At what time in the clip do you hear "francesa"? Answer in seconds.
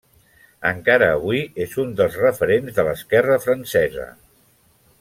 3.47-4.09